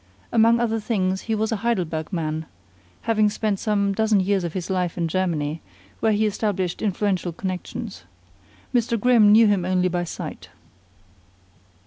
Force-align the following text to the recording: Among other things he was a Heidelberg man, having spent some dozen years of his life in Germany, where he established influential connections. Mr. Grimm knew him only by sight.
Among 0.31 0.59
other 0.59 0.79
things 0.79 1.21
he 1.29 1.35
was 1.35 1.51
a 1.51 1.57
Heidelberg 1.57 2.11
man, 2.11 2.47
having 3.01 3.29
spent 3.29 3.59
some 3.59 3.93
dozen 3.93 4.19
years 4.19 4.43
of 4.43 4.53
his 4.53 4.67
life 4.71 4.97
in 4.97 5.07
Germany, 5.07 5.61
where 5.99 6.11
he 6.11 6.25
established 6.25 6.81
influential 6.81 7.31
connections. 7.31 8.03
Mr. 8.73 8.99
Grimm 8.99 9.31
knew 9.31 9.45
him 9.45 9.63
only 9.63 9.89
by 9.89 10.05
sight. 10.05 10.49